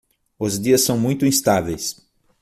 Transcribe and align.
Os 0.39 0.59
dias 0.59 0.81
são 0.81 0.97
muito 0.99 1.27
instáveis 1.27 1.95